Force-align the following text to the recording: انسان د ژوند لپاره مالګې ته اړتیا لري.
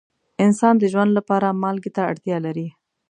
انسان 0.45 0.73
د 0.79 0.83
ژوند 0.93 1.11
لپاره 1.17 1.57
مالګې 1.61 1.91
ته 1.95 2.01
اړتیا 2.11 2.37
لري. 2.45 2.67